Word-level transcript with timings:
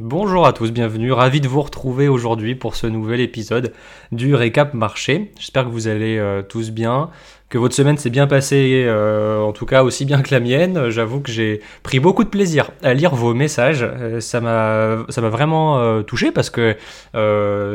Bonjour 0.00 0.46
à 0.46 0.54
tous, 0.54 0.72
bienvenue, 0.72 1.12
ravi 1.12 1.42
de 1.42 1.48
vous 1.48 1.60
retrouver 1.60 2.08
aujourd'hui 2.08 2.54
pour 2.54 2.76
ce 2.76 2.86
nouvel 2.86 3.20
épisode 3.20 3.74
du 4.10 4.34
récap 4.34 4.72
marché. 4.72 5.32
J'espère 5.38 5.66
que 5.66 5.68
vous 5.68 5.86
allez 5.86 6.16
euh, 6.16 6.40
tous 6.40 6.70
bien, 6.70 7.10
que 7.50 7.58
votre 7.58 7.74
semaine 7.74 7.98
s'est 7.98 8.08
bien 8.08 8.26
passée, 8.26 8.84
euh, 8.86 9.42
en 9.42 9.52
tout 9.52 9.66
cas 9.66 9.82
aussi 9.82 10.06
bien 10.06 10.22
que 10.22 10.30
la 10.32 10.40
mienne. 10.40 10.88
J'avoue 10.88 11.20
que 11.20 11.30
j'ai 11.30 11.60
pris 11.82 12.00
beaucoup 12.00 12.24
de 12.24 12.30
plaisir 12.30 12.70
à 12.82 12.94
lire 12.94 13.14
vos 13.14 13.34
messages, 13.34 13.82
euh, 13.82 14.18
ça 14.20 14.40
m'a 14.40 15.28
vraiment 15.28 16.02
touché 16.04 16.32
parce 16.32 16.48
que 16.48 16.74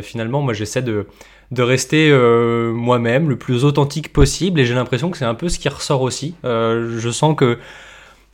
finalement 0.02 0.42
moi 0.42 0.54
j'essaie 0.54 0.82
de 0.82 1.06
de 1.52 1.62
rester 1.62 2.12
moi-même 2.74 3.30
le 3.30 3.38
plus 3.38 3.64
authentique 3.64 4.12
possible 4.12 4.60
et 4.60 4.66
j'ai 4.66 4.74
l'impression 4.74 5.12
que 5.12 5.20
c'est 5.20 5.26
un 5.26 5.36
peu 5.36 5.50
ce 5.50 5.60
qui 5.60 5.70
ressort 5.70 6.02
aussi. 6.02 6.34
je 6.44 7.10
sens 7.12 7.36
que 7.36 7.60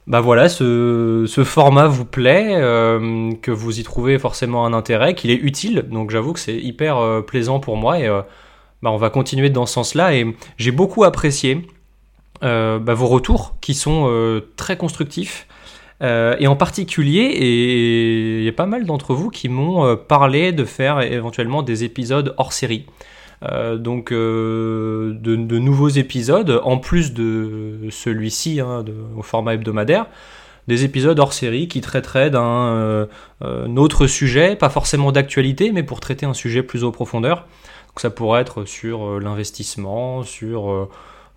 bah 0.06 0.20
voilà, 0.20 0.50
ce, 0.50 1.26
format 1.46 1.88
vous 1.88 2.04
plaît, 2.06 2.56
euh, 2.56 3.32
que 3.42 3.52
vous 3.52 3.80
y 3.80 3.84
trouvez 3.84 4.20
forcément 4.20 4.66
un 4.66 4.74
intérêt, 4.74 5.16
qu'il 5.16 5.32
est 5.32 5.36
utile. 5.36 5.86
Donc 5.90 6.12
j'avoue 6.12 6.34
que 6.34 6.40
c'est 6.40 6.58
hyper 6.58 6.98
euh, 6.98 7.22
plaisant 7.22 7.60
pour 7.62 7.77
moi 7.77 8.00
et 8.00 8.08
euh, 8.08 8.22
bah 8.82 8.91
on 8.91 8.98
va 8.98 9.10
continuer 9.10 9.50
dans 9.50 9.66
ce 9.66 9.74
sens-là. 9.76 10.13
Et 10.13 10.36
j'ai 10.58 10.72
beaucoup 10.72 11.04
apprécié 11.05 11.68
bah, 12.41 12.94
vos 12.94 13.08
retours 13.08 13.55
qui 13.62 13.74
sont 13.74 14.41
très 14.58 14.76
constructifs. 14.76 15.48
et 16.02 16.48
en 16.48 16.58
particulier, 16.58 17.22
et 17.22 18.40
il 18.40 18.44
y 18.44 18.49
a 18.49 18.54
pas 18.54 18.66
mal 18.66 18.85
d'entre 18.85 19.13
vous 19.13 19.30
qui 19.30 19.48
m'ont 19.48 19.96
parlé 19.96 20.52
de 20.52 20.66
faire 20.66 20.99
éventuellement 20.99 21.63
des 21.63 21.85
épisodes 21.85 22.35
hors 22.38 22.52
série. 22.52 22.85
Euh, 23.44 23.78
donc 23.78 24.12
euh, 24.12 25.14
de, 25.20 25.36
nouveaux 25.60 25.90
épisodes, 25.90 26.62
en 26.64 26.78
plus 26.78 27.14
de 27.14 27.90
celui-ci, 27.90 28.60
hein, 28.60 28.86
au 29.18 29.22
format 29.22 29.55
hebdomadaire, 29.55 30.05
des 30.68 30.86
épisodes 30.86 31.20
hors 31.20 31.34
série 31.34 31.68
qui 31.68 31.82
traiteraient 31.82 32.30
d'un 32.30 32.41
euh, 32.41 33.76
autre 33.76 34.08
sujet, 34.08 34.55
pas 34.55 34.70
forcément 34.70 35.12
d'actualité, 35.12 35.72
mais 35.72 35.84
pour 35.84 36.00
traiter 36.00 36.26
un 36.26 36.34
sujet 36.34 36.64
plus 36.64 36.84
en 36.84 36.91
profondeur. 36.91 37.48
Donc 37.90 37.99
ça 37.99 38.10
pourrait 38.10 38.41
être 38.41 38.66
sur 38.66 39.20
l'investissement, 39.20 40.24
sur 40.24 40.90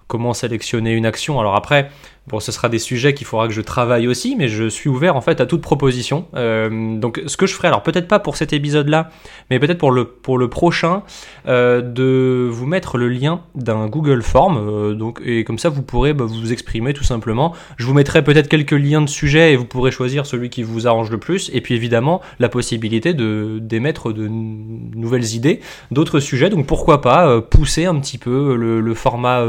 comment 0.06 0.32
sélectionner 0.32 0.92
une 0.92 1.04
action. 1.04 1.40
Alors 1.40 1.56
après, 1.56 1.90
Bon, 2.28 2.40
ce 2.40 2.50
sera 2.50 2.68
des 2.68 2.80
sujets 2.80 3.14
qu'il 3.14 3.24
faudra 3.24 3.46
que 3.46 3.54
je 3.54 3.60
travaille 3.60 4.08
aussi, 4.08 4.34
mais 4.34 4.48
je 4.48 4.68
suis 4.68 4.88
ouvert 4.88 5.14
en 5.14 5.20
fait 5.20 5.40
à 5.40 5.46
toute 5.46 5.60
proposition. 5.60 6.26
Euh, 6.34 6.98
donc, 6.98 7.22
ce 7.26 7.36
que 7.36 7.46
je 7.46 7.54
ferai, 7.54 7.68
alors 7.68 7.84
peut-être 7.84 8.08
pas 8.08 8.18
pour 8.18 8.36
cet 8.36 8.52
épisode-là, 8.52 9.10
mais 9.48 9.60
peut-être 9.60 9.78
pour 9.78 9.92
le, 9.92 10.06
pour 10.06 10.36
le 10.36 10.50
prochain, 10.50 11.04
euh, 11.46 11.80
de 11.80 12.48
vous 12.50 12.66
mettre 12.66 12.98
le 12.98 13.08
lien 13.08 13.42
d'un 13.54 13.86
Google 13.86 14.22
Form. 14.22 14.56
Euh, 14.58 14.94
donc, 14.94 15.20
et 15.24 15.44
comme 15.44 15.60
ça, 15.60 15.68
vous 15.68 15.82
pourrez 15.82 16.14
bah, 16.14 16.24
vous 16.26 16.52
exprimer 16.52 16.94
tout 16.94 17.04
simplement. 17.04 17.54
Je 17.76 17.86
vous 17.86 17.94
mettrai 17.94 18.24
peut-être 18.24 18.48
quelques 18.48 18.72
liens 18.72 19.02
de 19.02 19.08
sujets 19.08 19.52
et 19.52 19.56
vous 19.56 19.64
pourrez 19.64 19.92
choisir 19.92 20.26
celui 20.26 20.50
qui 20.50 20.64
vous 20.64 20.88
arrange 20.88 21.12
le 21.12 21.18
plus. 21.18 21.52
Et 21.54 21.60
puis 21.60 21.76
évidemment, 21.76 22.22
la 22.40 22.48
possibilité 22.48 23.14
de 23.14 23.60
d'émettre 23.60 24.12
de 24.12 24.26
nouvelles 24.26 25.34
idées, 25.34 25.60
d'autres 25.92 26.18
sujets. 26.18 26.50
Donc, 26.50 26.66
pourquoi 26.66 27.00
pas 27.00 27.40
pousser 27.40 27.84
un 27.84 27.94
petit 28.00 28.18
peu 28.18 28.56
le, 28.56 28.80
le 28.80 28.94
format 28.94 29.44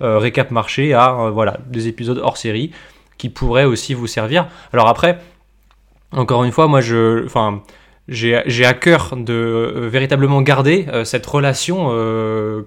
récap 0.00 0.50
marché 0.50 0.92
à 0.92 1.30
voilà 1.32 1.58
des 1.66 1.88
épisodes 1.88 2.09
hors 2.18 2.36
série 2.36 2.70
qui 3.18 3.28
pourraient 3.28 3.64
aussi 3.64 3.94
vous 3.94 4.06
servir. 4.06 4.48
Alors 4.72 4.88
après, 4.88 5.18
encore 6.12 6.44
une 6.44 6.52
fois, 6.52 6.66
moi 6.66 6.80
je, 6.80 7.24
enfin, 7.26 7.62
j'ai 8.08 8.64
à 8.64 8.74
cœur 8.74 9.14
de 9.16 9.32
euh, 9.32 9.88
véritablement 9.88 10.42
garder 10.42 10.86
euh, 10.92 11.04
cette 11.04 11.26
relation 11.26 11.90
euh, 11.92 12.62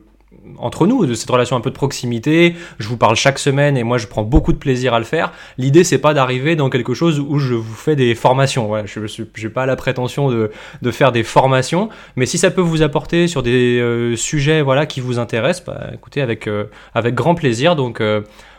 entre 0.57 0.87
nous, 0.87 1.05
de 1.05 1.13
cette 1.13 1.29
relation 1.29 1.55
un 1.55 1.61
peu 1.61 1.69
de 1.69 1.75
proximité. 1.75 2.55
Je 2.79 2.87
vous 2.87 2.97
parle 2.97 3.15
chaque 3.15 3.39
semaine 3.39 3.75
et 3.77 3.83
moi 3.83 3.97
je 3.97 4.07
prends 4.07 4.23
beaucoup 4.23 4.53
de 4.53 4.57
plaisir 4.57 4.93
à 4.93 4.99
le 4.99 5.05
faire. 5.05 5.33
L'idée 5.57 5.83
c'est 5.83 5.97
pas 5.97 6.13
d'arriver 6.13 6.55
dans 6.55 6.69
quelque 6.69 6.93
chose 6.93 7.19
où 7.19 7.39
je 7.39 7.53
vous 7.55 7.73
fais 7.73 7.95
des 7.95 8.15
formations. 8.15 8.67
Voilà, 8.67 8.85
je 8.85 8.99
n'ai 8.99 9.49
pas 9.49 9.65
la 9.65 9.75
prétention 9.75 10.29
de, 10.29 10.51
de, 10.81 10.91
faire 10.91 11.11
des 11.11 11.23
formations, 11.23 11.89
mais 12.15 12.25
si 12.25 12.37
ça 12.37 12.51
peut 12.51 12.61
vous 12.61 12.81
apporter 12.81 13.27
sur 13.27 13.43
des 13.43 14.13
sujets 14.15 14.61
voilà 14.61 14.85
qui 14.85 15.01
vous 15.01 15.19
intéressent, 15.19 15.65
bah, 15.65 15.89
écoutez 15.93 16.21
avec 16.21 16.49
avec 16.93 17.15
grand 17.15 17.35
plaisir. 17.35 17.75
Donc 17.75 18.01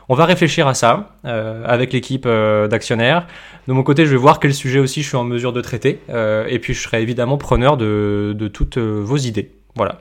on 0.08 0.14
va 0.14 0.24
réfléchir 0.24 0.66
à 0.68 0.74
ça 0.74 1.10
euh, 1.24 1.64
avec 1.66 1.92
l'équipe 1.92 2.26
euh, 2.26 2.68
d'actionnaires. 2.68 3.26
De 3.68 3.72
mon 3.72 3.82
côté, 3.82 4.04
je 4.04 4.10
vais 4.10 4.16
voir 4.16 4.40
quel 4.40 4.52
sujet 4.52 4.78
aussi 4.78 5.02
je 5.02 5.08
suis 5.08 5.16
en 5.16 5.24
mesure 5.24 5.52
de 5.52 5.60
traiter. 5.60 6.00
Euh, 6.10 6.46
et 6.48 6.58
puis, 6.58 6.74
je 6.74 6.82
serai 6.82 7.00
évidemment 7.02 7.38
preneur 7.38 7.76
de, 7.76 8.50
toutes 8.52 8.78
vos 8.78 9.16
idées. 9.16 9.52
Voilà. 9.76 9.98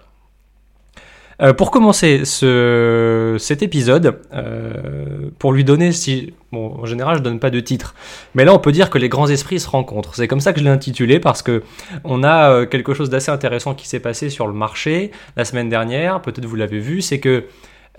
pour 1.57 1.71
commencer 1.71 2.25
ce, 2.25 3.37
cet 3.39 3.63
épisode, 3.63 4.19
pour 5.39 5.53
lui 5.53 5.63
donner, 5.63 5.91
si, 5.91 6.33
en 6.51 6.85
général, 6.85 7.17
je 7.17 7.21
donne 7.21 7.39
pas 7.39 7.49
de 7.49 7.59
titre, 7.59 7.95
mais 8.35 8.45
là, 8.45 8.53
on 8.53 8.59
peut 8.59 8.71
dire 8.71 8.89
que 8.89 8.97
les 8.97 9.09
grands 9.09 9.27
esprits 9.27 9.59
se 9.59 9.69
rencontrent. 9.69 10.13
C'est 10.13 10.27
comme 10.27 10.41
ça 10.41 10.53
que 10.53 10.59
je 10.59 10.65
l'ai 10.65 10.69
intitulé 10.69 11.19
parce 11.19 11.41
que 11.41 11.63
on 12.03 12.23
a 12.23 12.65
quelque 12.65 12.93
chose 12.93 13.09
d'assez 13.09 13.31
intéressant 13.31 13.73
qui 13.73 13.87
s'est 13.87 14.01
passé 14.01 14.29
sur 14.29 14.45
le 14.45 14.53
marché 14.53 15.11
la 15.35 15.45
semaine 15.45 15.69
dernière. 15.69 16.21
Peut-être 16.21 16.45
vous 16.45 16.55
l'avez 16.55 16.79
vu, 16.79 17.01
c'est 17.01 17.19
que 17.19 17.45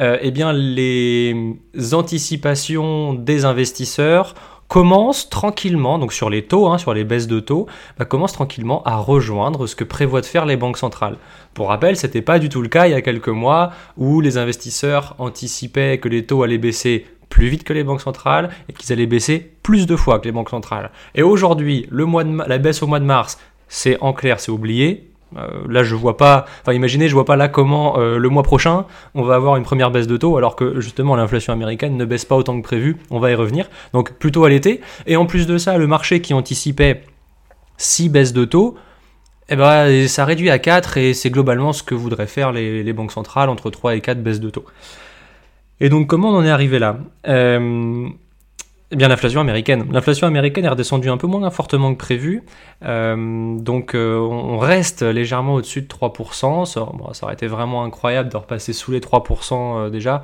euh, 0.00 0.18
eh 0.20 0.30
bien, 0.30 0.52
les 0.52 1.56
anticipations 1.92 3.14
des 3.14 3.44
investisseurs 3.44 4.34
commencent 4.68 5.28
tranquillement, 5.28 5.98
donc 5.98 6.12
sur 6.12 6.30
les 6.30 6.42
taux, 6.42 6.68
hein, 6.68 6.78
sur 6.78 6.94
les 6.94 7.04
baisses 7.04 7.26
de 7.26 7.38
taux, 7.38 7.66
bah, 7.98 8.04
commencent 8.04 8.32
tranquillement 8.32 8.82
à 8.84 8.96
rejoindre 8.96 9.66
ce 9.66 9.76
que 9.76 9.84
prévoient 9.84 10.20
de 10.20 10.26
faire 10.26 10.46
les 10.46 10.56
banques 10.56 10.78
centrales. 10.78 11.16
Pour 11.52 11.68
rappel, 11.68 11.96
ce 11.96 12.06
n'était 12.06 12.22
pas 12.22 12.38
du 12.38 12.48
tout 12.48 12.62
le 12.62 12.68
cas 12.68 12.86
il 12.86 12.90
y 12.90 12.94
a 12.94 13.02
quelques 13.02 13.28
mois 13.28 13.70
où 13.96 14.20
les 14.20 14.38
investisseurs 14.38 15.14
anticipaient 15.18 15.98
que 15.98 16.08
les 16.08 16.24
taux 16.26 16.42
allaient 16.42 16.58
baisser 16.58 17.06
plus 17.28 17.48
vite 17.48 17.64
que 17.64 17.72
les 17.72 17.84
banques 17.84 18.00
centrales 18.00 18.50
et 18.68 18.72
qu'ils 18.72 18.92
allaient 18.92 19.06
baisser 19.06 19.52
plus 19.62 19.86
de 19.86 19.96
fois 19.96 20.18
que 20.18 20.24
les 20.24 20.32
banques 20.32 20.50
centrales. 20.50 20.90
Et 21.14 21.22
aujourd'hui, 21.22 21.88
la 21.92 22.58
baisse 22.58 22.82
au 22.82 22.86
mois 22.86 23.00
de 23.00 23.04
mars, 23.04 23.38
c'est 23.68 23.98
en 24.00 24.12
clair, 24.12 24.40
c'est 24.40 24.52
oublié. 24.52 25.10
Euh, 25.36 25.48
là, 25.68 25.82
je 25.82 25.94
vois 25.94 26.16
pas. 26.16 26.46
Enfin, 26.62 26.72
imaginez, 26.72 27.08
je 27.08 27.14
vois 27.14 27.24
pas 27.24 27.36
là 27.36 27.48
comment 27.48 27.98
euh, 27.98 28.18
le 28.18 28.28
mois 28.28 28.42
prochain 28.42 28.86
on 29.14 29.22
va 29.22 29.34
avoir 29.34 29.56
une 29.56 29.64
première 29.64 29.90
baisse 29.90 30.06
de 30.06 30.16
taux, 30.16 30.36
alors 30.36 30.56
que 30.56 30.80
justement 30.80 31.16
l'inflation 31.16 31.52
américaine 31.52 31.96
ne 31.96 32.04
baisse 32.04 32.24
pas 32.24 32.36
autant 32.36 32.56
que 32.60 32.64
prévu. 32.64 32.96
On 33.10 33.18
va 33.18 33.30
y 33.30 33.34
revenir. 33.34 33.68
Donc 33.92 34.12
plutôt 34.12 34.44
à 34.44 34.48
l'été. 34.48 34.80
Et 35.06 35.16
en 35.16 35.26
plus 35.26 35.46
de 35.46 35.58
ça, 35.58 35.78
le 35.78 35.86
marché 35.86 36.20
qui 36.20 36.34
anticipait 36.34 37.02
6 37.76 38.08
baisses 38.08 38.32
de 38.32 38.44
taux, 38.44 38.76
eh 39.48 39.56
ben, 39.56 40.08
ça 40.08 40.24
réduit 40.24 40.50
à 40.50 40.58
4 40.58 40.96
et 40.96 41.14
c'est 41.14 41.30
globalement 41.30 41.72
ce 41.72 41.82
que 41.82 41.94
voudraient 41.94 42.26
faire 42.26 42.52
les, 42.52 42.92
banques 42.92 43.12
centrales 43.12 43.48
entre 43.48 43.70
3 43.70 43.96
et 43.96 44.00
4 44.00 44.22
baisses 44.22 44.40
de 44.40 44.50
taux. 44.50 44.64
Et 45.80 45.88
donc 45.88 46.06
comment 46.06 46.30
on 46.30 46.36
en 46.36 46.44
est 46.44 46.50
arrivé 46.50 46.78
là? 46.78 46.98
Euh, 47.26 48.08
eh 48.94 48.96
bien, 48.96 49.08
l'inflation 49.08 49.40
américaine. 49.40 49.88
L'inflation 49.90 50.28
américaine 50.28 50.66
est 50.66 50.68
redescendue 50.68 51.10
un 51.10 51.16
peu 51.16 51.26
moins 51.26 51.50
fortement 51.50 51.92
que 51.92 51.98
prévu. 51.98 52.44
Euh, 52.84 53.58
donc, 53.58 53.96
euh, 53.96 54.16
on 54.16 54.56
reste 54.56 55.02
légèrement 55.02 55.54
au-dessus 55.54 55.82
de 55.82 55.88
3%. 55.88 56.64
Ça, 56.64 56.88
ça, 57.12 57.24
aurait 57.24 57.34
été 57.34 57.48
vraiment 57.48 57.82
incroyable 57.82 58.28
de 58.28 58.36
repasser 58.36 58.72
sous 58.72 58.92
les 58.92 59.00
3% 59.00 59.86
euh, 59.86 59.90
déjà. 59.90 60.22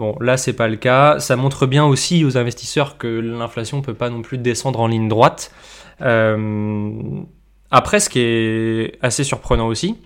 Bon, 0.00 0.16
là, 0.20 0.36
c'est 0.36 0.52
pas 0.52 0.66
le 0.66 0.74
cas. 0.74 1.20
Ça 1.20 1.36
montre 1.36 1.66
bien 1.66 1.84
aussi 1.84 2.24
aux 2.24 2.36
investisseurs 2.36 2.98
que 2.98 3.06
l'inflation 3.06 3.76
ne 3.76 3.82
peut 3.82 3.94
pas 3.94 4.10
non 4.10 4.22
plus 4.22 4.38
descendre 4.38 4.80
en 4.80 4.88
ligne 4.88 5.06
droite. 5.06 5.52
après, 6.00 8.00
ce 8.00 8.08
qui 8.08 8.18
est 8.18 8.98
assez 9.00 9.22
surprenant 9.22 9.68
aussi, 9.68 9.96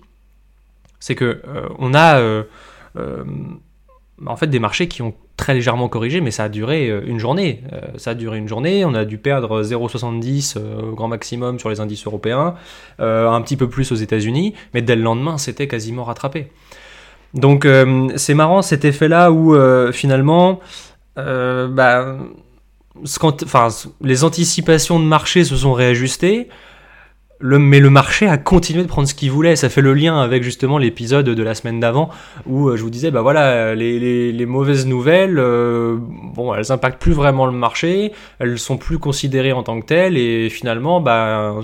c'est 0.99 1.15
que 1.15 1.41
on 1.79 1.95
a 1.95 2.21
en 2.95 4.35
fait 4.35 4.47
des 4.47 4.59
marchés 4.59 4.87
qui 4.87 5.01
ont 5.01 5.15
très 5.37 5.53
légèrement 5.53 5.89
corrigé, 5.89 6.21
mais 6.21 6.31
ça 6.31 6.45
a 6.45 6.49
duré 6.49 6.89
euh, 6.89 7.01
une 7.05 7.19
journée. 7.19 7.63
Euh, 7.73 7.81
ça 7.97 8.11
a 8.11 8.13
duré 8.13 8.37
une 8.37 8.47
journée, 8.47 8.85
on 8.85 8.93
a 8.93 9.05
dû 9.05 9.17
perdre 9.17 9.63
0,70 9.63 10.55
euh, 10.57 10.91
au 10.91 10.95
grand 10.95 11.07
maximum 11.07 11.59
sur 11.59 11.69
les 11.69 11.79
indices 11.79 12.05
européens, 12.05 12.55
un 12.99 13.41
petit 13.41 13.57
peu 13.57 13.67
plus 13.67 13.91
aux 13.91 13.95
États-Unis, 13.95 14.53
mais 14.73 14.81
dès 14.81 14.95
le 14.95 15.01
lendemain, 15.01 15.37
c'était 15.37 15.67
quasiment 15.67 16.03
rattrapé. 16.03 16.47
Donc 17.33 17.67
c'est 18.15 18.35
marrant 18.35 18.61
cet 18.61 18.85
effet-là 18.85 19.31
où 19.31 19.55
finalement, 19.91 20.59
bah, 21.15 22.17
les 24.01 24.23
anticipations 24.23 24.99
de 24.99 25.05
marché 25.05 25.43
se 25.43 25.55
sont 25.55 25.73
réajustées, 25.73 26.47
mais 27.43 27.79
le 27.79 27.89
marché 27.89 28.27
a 28.27 28.37
continué 28.37 28.83
de 28.83 28.87
prendre 28.87 29.07
ce 29.07 29.13
qu'il 29.13 29.29
voulait. 29.29 29.57
Ça 29.57 29.67
fait 29.67 29.81
le 29.81 29.93
lien 29.93 30.21
avec 30.21 30.43
justement 30.43 30.77
l'épisode 30.77 31.27
de 31.27 31.43
la 31.43 31.55
semaine 31.55 31.79
d'avant 31.79 32.09
où 32.45 32.69
euh, 32.69 32.77
je 32.77 32.83
vous 32.83 32.89
disais, 32.89 33.11
bah 33.11 33.21
voilà, 33.21 33.75
les, 33.75 34.45
mauvaises 34.45 34.85
nouvelles, 34.85 35.39
euh, 35.39 35.97
bon, 35.99 36.53
elles 36.53 36.71
impactent 36.71 37.01
plus 37.01 37.11
vraiment 37.11 37.45
le 37.45 37.51
marché, 37.51 38.13
elles 38.39 38.57
sont 38.57 38.77
plus 38.77 38.97
considérées 38.97 39.51
en 39.51 39.63
tant 39.63 39.79
que 39.81 39.85
telles 39.85 40.17
et 40.17 40.49
finalement, 40.49 41.01
bah, 41.01 41.55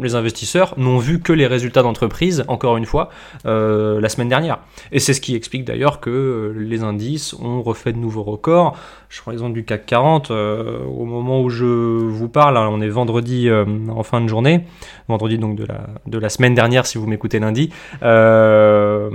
les 0.00 0.14
investisseurs 0.14 0.74
n'ont 0.76 0.98
vu 0.98 1.20
que 1.20 1.32
les 1.32 1.46
résultats 1.46 1.82
d'entreprise, 1.82 2.44
encore 2.48 2.76
une 2.76 2.86
fois, 2.86 3.10
euh, 3.46 4.00
la 4.00 4.08
semaine 4.08 4.28
dernière. 4.28 4.58
Et 4.90 4.98
c'est 4.98 5.14
ce 5.14 5.20
qui 5.20 5.36
explique 5.36 5.64
d'ailleurs 5.64 6.00
que 6.00 6.52
les 6.56 6.82
indices 6.82 7.34
ont 7.34 7.62
refait 7.62 7.92
de 7.92 7.98
nouveaux 7.98 8.24
records. 8.24 8.76
Je 9.08 9.20
prends 9.20 9.30
l'exemple 9.30 9.54
du 9.54 9.64
CAC 9.64 9.86
40. 9.86 10.30
au 10.30 11.04
moment 11.04 11.42
où 11.42 11.48
je 11.48 11.64
vous 11.64 12.28
parle, 12.28 12.56
hein, 12.56 12.68
on 12.70 12.80
est 12.80 12.88
vendredi 12.88 13.48
en 13.88 14.02
fin 14.02 14.20
de 14.20 14.28
journée, 14.28 14.64
vendredi 15.08 15.27
donc 15.36 15.56
de 15.56 15.64
la, 15.64 15.80
de 16.06 16.18
la 16.18 16.28
semaine 16.28 16.54
dernière 16.54 16.86
si 16.86 16.96
vous 16.96 17.06
m'écoutez 17.06 17.38
lundi, 17.38 17.70
euh, 18.02 19.10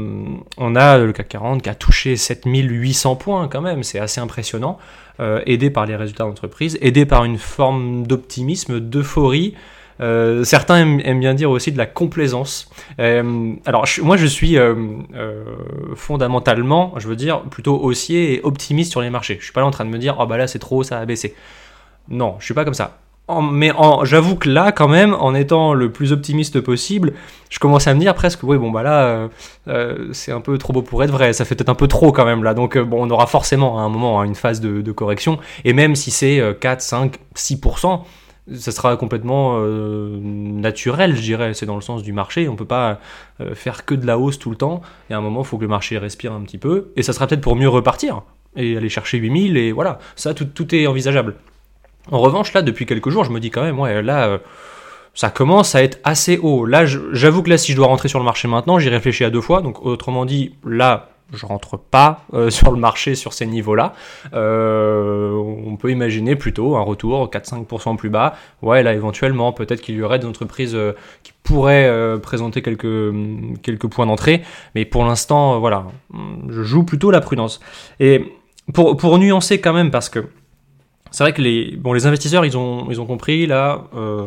on 0.58 0.76
a 0.76 0.98
le 0.98 1.12
CAC 1.12 1.30
40 1.30 1.62
qui 1.62 1.70
a 1.70 1.76
touché 1.76 2.16
7800 2.16 3.16
points 3.16 3.48
quand 3.48 3.62
même, 3.62 3.84
c'est 3.84 4.00
assez 4.00 4.22
impressionnant, 4.22 4.78
euh, 5.20 5.42
aidé 5.46 5.70
par 5.70 5.86
les 5.86 5.96
résultats 5.96 6.26
d'entreprise, 6.26 6.78
aidé 6.82 7.06
par 7.06 7.26
une 7.26 7.38
forme 7.38 8.06
d'optimisme, 8.06 8.80
d'euphorie 8.80 9.56
Euh, 10.02 10.44
certains 10.44 10.78
aiment, 10.78 11.20
bien 11.20 11.36
dire 11.36 11.52
aussi 11.52 11.72
de 11.72 11.78
la 11.78 11.86
complaisance. 11.86 12.70
Alors 12.98 13.86
moi 14.02 14.18
je 14.18 14.26
suis 14.26 14.58
fondamentalement, 15.96 16.94
je 16.98 17.08
veux 17.08 17.16
dire, 17.16 17.44
plutôt 17.44 17.80
haussier 17.80 18.34
et 18.34 18.42
optimiste 18.44 18.92
sur 18.92 19.02
les 19.02 19.12
marchés. 19.12 19.38
Je 19.40 19.44
suis 19.44 19.54
pas 19.54 19.62
là 19.62 19.68
en 19.68 19.72
train 19.72 19.86
de 19.86 19.92
me 19.92 20.00
dire 20.00 20.18
oh 20.20 20.26
bah 20.26 20.38
là 20.38 20.48
c'est 20.48 20.60
trop, 20.60 20.84
ça 20.84 21.00
a 21.00 21.06
baissé. 21.06 21.36
Non, 22.10 22.36
je 22.40 22.46
suis 22.46 22.56
pas 22.56 22.66
comme 22.66 22.74
ça. 22.74 23.03
Mais 23.30 23.72
j'avoue 24.04 24.36
que 24.36 24.50
là, 24.50 24.72
quand 24.72 24.88
même, 24.88 25.14
en 25.14 25.34
étant 25.34 25.74
le 25.74 25.92
plus 25.92 26.12
optimiste 26.12 26.60
possible, 26.60 27.14
je 27.50 27.60
commence 27.60 27.88
à 27.88 27.94
me 27.94 28.00
dire 28.00 28.14
presque, 28.16 28.44
oui, 28.44 28.58
bon, 28.58 28.72
bah 28.72 28.84
là, 28.84 29.30
c'est 30.12 30.32
un 30.32 30.42
peu 30.42 30.58
trop 30.58 30.74
beau 30.74 30.82
pour 30.82 31.04
être 31.04 31.12
vrai, 31.12 31.34
ça 31.34 31.46
fait 31.46 31.56
peut-être 31.56 31.70
un 31.70 31.76
peu 31.76 31.88
trop 31.88 32.12
quand 32.12 32.26
même 32.26 32.44
là. 32.44 32.54
Donc, 32.54 32.78
bon, 32.78 33.08
on 33.08 33.10
aura 33.10 33.28
forcément 33.28 33.80
à 33.80 33.84
un 33.84 33.90
moment 33.90 34.20
hein, 34.20 34.26
une 34.26 34.36
phase 34.36 34.62
de, 34.62 34.92
correction. 34.92 35.40
Et 35.64 35.74
même 35.74 35.96
si 35.96 36.12
c'est 36.12 36.42
4, 36.60 36.82
5, 36.82 37.18
6%, 37.36 38.02
ça 38.52 38.72
sera 38.72 38.98
complètement 38.98 39.56
euh, 39.58 40.20
naturel, 40.22 41.16
je 41.16 41.22
dirais. 41.22 41.54
C'est 41.54 41.66
dans 41.66 41.76
le 41.76 41.82
sens 41.82 42.04
du 42.04 42.14
marché. 42.14 42.50
On 42.50 42.56
peut 42.56 42.66
pas 42.66 43.00
euh, 43.40 43.56
faire 43.56 43.86
que 43.86 43.96
de 43.96 44.06
la 44.06 44.18
hausse 44.18 44.38
tout 44.38 44.50
le 44.50 44.56
temps. 44.56 44.82
Et 45.10 45.14
à 45.14 45.18
un 45.18 45.22
moment, 45.22 45.42
il 45.42 45.46
faut 45.46 45.58
que 45.58 45.64
le 45.64 45.70
marché 45.70 45.98
respire 45.98 46.34
un 46.34 46.42
petit 46.42 46.58
peu. 46.58 46.92
Et 46.96 47.04
ça 47.04 47.14
sera 47.14 47.28
peut-être 47.28 47.42
pour 47.42 47.56
mieux 47.56 47.70
repartir 47.70 48.22
et 48.56 48.76
aller 48.78 48.90
chercher 48.90 49.18
8000. 49.18 49.58
Et 49.58 49.72
voilà, 49.72 50.00
ça, 50.16 50.34
tout, 50.34 50.76
est 50.76 50.88
envisageable. 50.88 51.36
En 52.12 52.20
revanche, 52.20 52.54
là, 52.54 52.62
depuis 52.62 52.86
quelques 52.86 53.10
jours, 53.10 53.24
je 53.24 53.32
me 53.32 53.40
dis 53.40 53.50
quand 53.50 53.64
même, 53.64 53.80
ouais, 53.80 54.02
là, 54.02 54.28
euh, 54.28 54.38
ça 55.14 55.30
commence 55.30 55.76
à 55.76 55.84
être 55.84 56.00
assez 56.04 56.38
haut. 56.38 56.66
Là, 56.66 56.86
j'avoue 56.86 57.44
que 57.44 57.50
là, 57.50 57.58
si 57.58 57.72
je 57.72 57.78
dois 57.78 57.88
rentrer 57.88 58.10
sur 58.10 58.20
le 58.20 58.26
marché 58.26 58.48
maintenant, 58.48 58.80
j'y 58.80 58.90
réfléchis 58.90 59.24
à 59.24 59.30
deux 59.30 59.42
fois. 59.42 59.62
Donc, 59.62 59.86
autrement 59.86 60.26
dit, 60.26 60.56
là, 60.66 61.10
je 61.32 61.46
rentre 61.46 61.78
pas 61.78 62.26
euh, 62.34 62.50
sur 62.50 62.72
le 62.72 62.78
marché 62.78 63.16
sur 63.16 63.32
ces 63.32 63.46
niveaux-là. 63.46 63.94
Euh, 64.34 65.32
on 65.32 65.78
peut 65.78 65.92
imaginer 65.92 66.36
plutôt 66.36 66.76
un 66.76 66.82
retour 66.82 67.30
4-5% 67.30 67.96
plus 67.96 68.10
bas. 68.10 68.36
Ouais, 68.62 68.84
là 68.84 68.94
éventuellement, 68.94 69.54
peut-être 69.54 69.82
qu'il 69.82 69.96
y 69.96 70.04
aurait 70.04 70.20
des 70.20 70.28
entreprises 70.28 70.78
qui 71.24 71.32
pourraient 71.44 72.20
présenter 72.22 72.62
quelques, 72.62 73.14
quelques 73.62 73.88
points 73.88 74.06
d'entrée, 74.06 74.44
mais 74.76 74.86
pour 74.86 75.06
l'instant, 75.06 75.60
voilà, 75.60 75.86
je 76.50 76.64
joue 76.64 76.84
plutôt 76.84 77.12
la 77.12 77.22
prudence. 77.22 77.62
Et 78.00 78.34
pour 78.74 79.18
nuancer 79.18 79.60
quand 79.60 79.74
même, 79.74 79.92
parce 79.92 80.10
que 80.10 80.26
c'est 81.14 81.24
vrai 81.24 81.32
que 81.32 81.44
les, 81.44 81.76
bon, 81.78 81.94
les 81.94 82.08
investisseurs, 82.08 82.44
ils 82.44 82.58
ont, 82.58 82.88
ils 82.90 83.00
ont 83.00 83.06
compris, 83.06 83.46
là, 83.46 83.84
euh, 83.96 84.26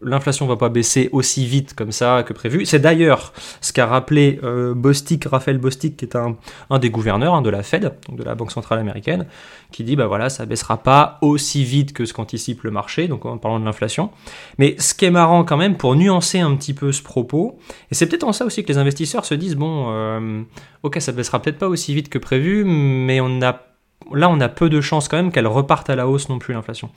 l'inflation 0.00 0.46
va 0.46 0.56
pas 0.56 0.70
baisser 0.70 1.10
aussi 1.12 1.44
vite 1.44 1.74
comme 1.74 1.92
ça 1.92 2.22
que 2.26 2.32
prévu. 2.32 2.64
C'est 2.64 2.78
d'ailleurs 2.78 3.34
ce 3.60 3.70
qu'a 3.74 3.84
rappelé 3.84 4.40
euh, 4.42 4.72
Bostic, 4.72 5.26
Raphaël 5.26 5.58
Bostic, 5.58 5.98
qui 5.98 6.06
est 6.06 6.16
un, 6.16 6.38
un 6.70 6.78
des 6.78 6.88
gouverneurs 6.88 7.34
hein, 7.34 7.42
de 7.42 7.50
la 7.50 7.62
Fed, 7.62 7.92
donc 8.08 8.18
de 8.18 8.24
la 8.24 8.34
Banque 8.34 8.50
Centrale 8.50 8.78
Américaine, 8.78 9.26
qui 9.72 9.84
dit, 9.84 9.94
bah 9.94 10.06
voilà, 10.06 10.30
ça 10.30 10.46
baissera 10.46 10.78
pas 10.78 11.18
aussi 11.20 11.64
vite 11.64 11.92
que 11.92 12.06
ce 12.06 12.14
qu'anticipe 12.14 12.62
le 12.62 12.70
marché, 12.70 13.08
donc 13.08 13.26
en 13.26 13.36
parlant 13.36 13.60
de 13.60 13.66
l'inflation. 13.66 14.08
Mais 14.56 14.74
ce 14.78 14.94
qui 14.94 15.04
est 15.04 15.10
marrant 15.10 15.44
quand 15.44 15.58
même, 15.58 15.76
pour 15.76 15.96
nuancer 15.96 16.40
un 16.40 16.56
petit 16.56 16.72
peu 16.72 16.92
ce 16.92 17.02
propos, 17.02 17.58
et 17.90 17.94
c'est 17.94 18.06
peut-être 18.06 18.24
en 18.24 18.32
ça 18.32 18.46
aussi 18.46 18.64
que 18.64 18.68
les 18.68 18.78
investisseurs 18.78 19.26
se 19.26 19.34
disent, 19.34 19.56
bon, 19.56 19.88
euh, 19.90 20.42
ok, 20.82 20.96
ça 20.98 21.12
baissera 21.12 21.42
peut-être 21.42 21.58
pas 21.58 21.68
aussi 21.68 21.92
vite 21.92 22.08
que 22.08 22.16
prévu, 22.16 22.64
mais 22.64 23.20
on 23.20 23.28
n'a 23.28 23.65
là, 24.12 24.28
on 24.28 24.40
a 24.40 24.48
peu 24.48 24.68
de 24.68 24.80
chances 24.80 25.08
quand 25.08 25.16
même 25.16 25.32
qu'elle 25.32 25.46
reparte 25.46 25.90
à 25.90 25.96
la 25.96 26.08
hausse 26.08 26.28
non 26.28 26.38
plus, 26.38 26.54
l'inflation. 26.54 26.90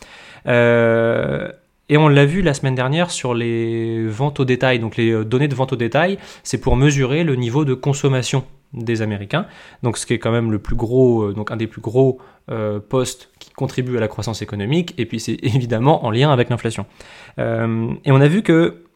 Euh, 0.48 1.50
et 1.90 1.98
on 1.98 2.08
l'a 2.08 2.26
vu 2.26 2.42
la 2.42 2.54
semaine 2.54 2.76
dernière 2.76 3.10
sur 3.10 3.34
les 3.34 4.08
ventes 4.08 4.40
au 4.40 4.46
détail. 4.46 4.80
Donc 4.80 4.96
les 4.96 5.12
euh, 5.12 5.26
données 5.26 5.48
de 5.48 5.56
vente 5.56 5.74
au 5.74 5.76
détail, 5.76 6.18
c'est 6.44 6.60
pour 6.60 6.76
mesurer 6.76 7.24
le 7.24 7.36
niveau 7.36 7.66
de 7.66 7.74
consommation 7.74 8.44
des 8.74 9.02
Américains. 9.02 9.48
Donc 9.82 9.98
ce 9.98 10.06
qui 10.06 10.14
est 10.14 10.20
quand 10.20 10.32
même 10.32 10.52
le 10.52 10.60
plus 10.60 10.76
gros, 10.76 11.24
euh, 11.24 11.34
donc 11.34 11.52
un 11.52 11.58
des 11.58 11.68
plus 11.68 11.82
gros 11.82 12.20
postes 12.90 13.30
qui 13.38 13.52
contribue 13.52 13.96
à 13.98 14.00
la 14.00 14.08
croissance 14.08 14.42
économique. 14.42 14.96
Et 14.98 15.06
puis 15.06 15.20
c'est 15.20 15.38
évidemment 15.44 16.04
en 16.04 16.10
lien 16.10 16.32
avec 16.32 16.50
l'inflation. 16.50 16.88
et 17.38 18.12
on 18.12 18.22
a 18.22 18.28
vu 18.28 18.42
que 18.42 18.89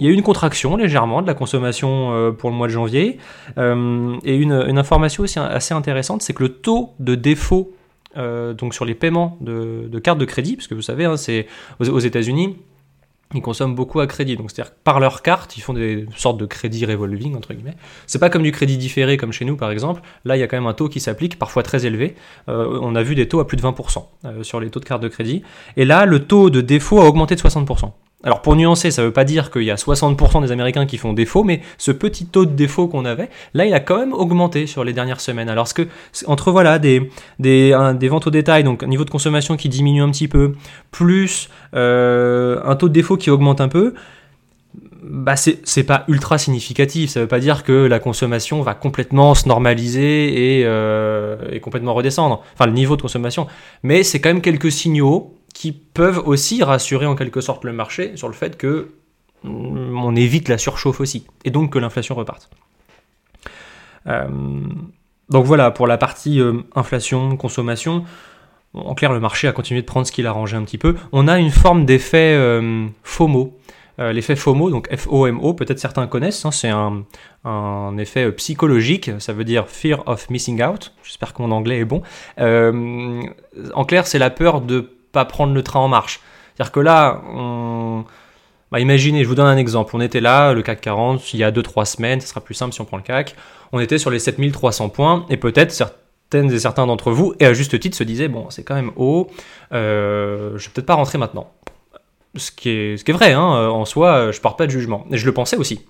il 0.00 0.06
y 0.06 0.08
a 0.08 0.12
eu 0.12 0.14
une 0.14 0.22
contraction 0.22 0.76
légèrement 0.76 1.22
de 1.22 1.26
la 1.26 1.34
consommation 1.34 2.12
euh, 2.12 2.32
pour 2.32 2.50
le 2.50 2.56
mois 2.56 2.66
de 2.66 2.72
janvier. 2.72 3.18
Euh, 3.58 4.16
et 4.24 4.34
une, 4.34 4.52
information 4.78 5.24
aussi 5.24 5.38
assez 5.38 5.74
intéressante, 5.74 6.22
c'est 6.22 6.32
que 6.32 6.42
le 6.42 6.48
taux 6.48 6.94
de 6.98 7.14
défaut 7.14 7.74
euh, 8.16 8.54
donc 8.54 8.74
sur 8.74 8.86
les 8.86 8.94
paiements 8.94 9.36
de, 9.40 9.98
cartes 10.02 10.18
de 10.18 10.24
crédit, 10.24 10.56
parce 10.56 10.66
que 10.66 10.74
vous 10.74 10.82
savez, 10.82 11.04
hein, 11.04 11.18
c'est 11.18 11.46
aux, 11.78 11.98
États-Unis, 11.98 12.56
ils 13.34 13.42
consomment 13.42 13.74
beaucoup 13.74 14.00
à 14.00 14.06
crédit. 14.06 14.36
Donc, 14.36 14.50
c'est-à-dire 14.50 14.72
par 14.72 15.00
leur 15.00 15.20
carte, 15.20 15.58
ils 15.58 15.60
font 15.60 15.74
des 15.74 16.06
sortes 16.16 16.38
de 16.38 16.46
crédit 16.46 16.86
revolving, 16.86 17.36
entre 17.36 17.52
guillemets. 17.52 17.76
C'est 18.06 18.18
pas 18.18 18.30
comme 18.30 18.42
du 18.42 18.52
crédit 18.52 18.78
différé, 18.78 19.18
comme 19.18 19.32
chez 19.32 19.44
nous, 19.44 19.56
par 19.56 19.70
exemple. 19.70 20.00
Là, 20.24 20.36
il 20.36 20.40
y 20.40 20.42
a 20.42 20.46
quand 20.46 20.56
même 20.56 20.66
un 20.66 20.72
taux 20.72 20.88
qui 20.88 20.98
s'applique, 20.98 21.38
parfois 21.38 21.62
très 21.62 21.84
élevé. 21.84 22.16
on 22.48 22.96
a 22.96 23.02
vu 23.02 23.14
des 23.14 23.28
taux 23.28 23.38
à 23.38 23.46
plus 23.46 23.58
de 23.58 23.62
20% 23.62 24.42
sur 24.42 24.60
les 24.60 24.70
taux 24.70 24.80
de 24.80 24.86
carte 24.86 25.02
de 25.02 25.08
crédit. 25.08 25.42
Et 25.76 25.84
là, 25.84 26.06
le 26.06 26.20
taux 26.20 26.48
de 26.48 26.62
défaut 26.62 27.00
a 27.00 27.04
augmenté 27.04 27.36
de 27.36 27.40
60%. 27.40 27.92
Alors 28.22 28.42
pour 28.42 28.54
nuancer, 28.54 28.90
ça 28.90 29.00
ne 29.00 29.06
veut 29.06 29.12
pas 29.12 29.24
dire 29.24 29.50
qu'il 29.50 29.62
y 29.62 29.70
a 29.70 29.76
60% 29.76 30.42
des 30.42 30.52
Américains 30.52 30.84
qui 30.84 30.98
font 30.98 31.14
défaut, 31.14 31.42
mais 31.42 31.62
ce 31.78 31.90
petit 31.90 32.26
taux 32.26 32.44
de 32.44 32.52
défaut 32.52 32.86
qu'on 32.86 33.06
avait, 33.06 33.30
là 33.54 33.64
il 33.64 33.72
a 33.72 33.80
quand 33.80 33.98
même 33.98 34.12
augmenté 34.12 34.66
sur 34.66 34.84
les 34.84 34.92
dernières 34.92 35.22
semaines. 35.22 35.48
Alors 35.48 35.72
que 35.72 35.88
entre 36.26 36.52
voilà 36.52 36.78
des, 36.78 37.10
ventes 37.40 38.26
au 38.26 38.30
détail, 38.30 38.62
donc 38.62 38.82
un 38.82 38.88
niveau 38.88 39.06
de 39.06 39.10
consommation 39.10 39.56
qui 39.56 39.70
diminue 39.70 40.02
un 40.02 40.10
petit 40.10 40.28
peu, 40.28 40.52
plus 40.90 41.48
euh, 41.74 42.60
un 42.64 42.76
taux 42.76 42.88
de 42.88 42.92
défaut 42.92 43.16
qui 43.16 43.30
augmente 43.30 43.62
un 43.62 43.68
peu, 43.68 43.94
bah 45.02 45.36
c'est 45.36 45.84
pas 45.84 46.04
ultra 46.08 46.36
significatif. 46.36 47.08
Ça 47.08 47.20
veut 47.20 47.26
pas 47.26 47.40
dire 47.40 47.64
que 47.64 47.72
la 47.72 48.00
consommation 48.00 48.60
va 48.60 48.74
complètement 48.74 49.34
se 49.34 49.48
normaliser 49.48 50.58
et, 50.58 50.64
euh, 50.66 51.36
et 51.50 51.60
complètement 51.60 51.94
redescendre. 51.94 52.42
Enfin 52.52 52.66
le 52.66 52.72
niveau 52.72 52.96
de 52.96 53.02
consommation, 53.02 53.46
mais 53.82 54.02
c'est 54.02 54.20
quand 54.20 54.28
même 54.28 54.42
quelques 54.42 54.70
signaux 54.70 55.34
qui 55.60 55.72
peuvent 55.72 56.22
aussi 56.24 56.62
rassurer 56.62 57.04
en 57.04 57.14
quelque 57.14 57.42
sorte 57.42 57.64
le 57.64 57.74
marché 57.74 58.16
sur 58.16 58.28
le 58.28 58.32
fait 58.32 58.56
que 58.56 58.92
mm, 59.44 60.02
on 60.02 60.16
évite 60.16 60.48
la 60.48 60.56
surchauffe 60.56 61.00
aussi, 61.00 61.26
et 61.44 61.50
donc 61.50 61.74
que 61.74 61.78
l'inflation 61.78 62.14
reparte. 62.14 62.48
Euh, 64.06 64.26
donc 65.28 65.44
voilà, 65.44 65.70
pour 65.70 65.86
la 65.86 65.98
partie 65.98 66.40
euh, 66.40 66.62
inflation, 66.74 67.36
consommation, 67.36 68.06
en 68.72 68.94
clair, 68.94 69.12
le 69.12 69.20
marché 69.20 69.48
a 69.48 69.52
continué 69.52 69.82
de 69.82 69.86
prendre 69.86 70.06
ce 70.06 70.12
qu'il 70.12 70.26
a 70.26 70.32
rangé 70.32 70.56
un 70.56 70.64
petit 70.64 70.78
peu. 70.78 70.96
On 71.12 71.28
a 71.28 71.38
une 71.38 71.50
forme 71.50 71.84
d'effet 71.84 72.34
euh, 72.38 72.86
FOMO. 73.02 73.58
L'effet 73.98 74.36
FOMO, 74.36 74.70
donc 74.70 74.88
F-O-M-O, 74.96 75.52
peut-être 75.52 75.78
certains 75.78 76.06
connaissent, 76.06 76.46
hein, 76.46 76.52
c'est 76.52 76.70
un, 76.70 77.04
un, 77.44 77.98
effet 77.98 78.32
psychologique, 78.32 79.10
ça 79.18 79.34
veut 79.34 79.44
dire 79.44 79.68
Fear 79.68 80.02
of 80.06 80.30
Missing 80.30 80.62
Out, 80.62 80.94
j'espère 81.02 81.34
que 81.34 81.42
mon 81.42 81.50
anglais 81.50 81.80
est 81.80 81.84
bon. 81.84 82.00
en 82.38 83.84
clair, 83.84 84.06
c'est 84.06 84.18
la 84.18 84.30
peur 84.30 84.62
de 84.62 84.88
pas 85.12 85.24
prendre 85.24 85.54
le 85.54 85.62
train 85.62 85.80
en 85.80 85.88
marche. 85.88 86.20
C'est-à-dire 86.54 86.72
que 86.72 86.80
là, 86.80 87.22
bah, 88.70 88.80
imaginez, 88.80 89.24
je 89.24 89.28
vous 89.28 89.34
donne 89.34 89.46
un 89.46 89.56
exemple. 89.56 89.94
On 89.96 90.00
était 90.00 90.20
là, 90.20 90.52
le 90.52 90.62
CAC 90.62 90.80
40, 90.80 91.34
il 91.34 91.40
y 91.40 91.44
a 91.44 91.50
2-3 91.50 91.84
semaines, 91.84 92.20
ce 92.20 92.28
sera 92.28 92.40
plus 92.40 92.54
simple 92.54 92.72
si 92.72 92.80
on 92.80 92.84
prend 92.84 92.96
le 92.96 93.02
CAC. 93.02 93.34
On 93.72 93.80
était 93.80 93.98
sur 93.98 94.10
les 94.10 94.18
7300 94.18 94.88
points, 94.90 95.26
et 95.30 95.36
peut-être 95.36 95.72
certaines 95.72 96.52
et 96.52 96.58
certains 96.58 96.86
d'entre 96.86 97.10
vous, 97.10 97.34
et 97.40 97.46
à 97.46 97.52
juste 97.52 97.78
titre, 97.80 97.96
se 97.96 98.04
disaient, 98.04 98.28
bon, 98.28 98.50
c'est 98.50 98.62
quand 98.62 98.74
même 98.74 98.92
haut, 98.96 99.28
euh, 99.72 100.56
je 100.56 100.66
vais 100.66 100.72
peut-être 100.74 100.86
pas 100.86 100.94
rentrer 100.94 101.18
maintenant. 101.18 101.52
Ce 102.36 102.52
qui 102.52 102.70
est, 102.70 102.96
ce 102.96 103.04
qui 103.04 103.10
est 103.10 103.14
vrai, 103.14 103.32
hein, 103.32 103.40
en 103.40 103.84
soi, 103.84 104.30
je 104.30 104.40
pars 104.40 104.56
pas 104.56 104.66
de 104.66 104.70
jugement. 104.70 105.04
Et 105.10 105.16
je 105.16 105.26
le 105.26 105.32
pensais 105.32 105.56
aussi. 105.56 105.84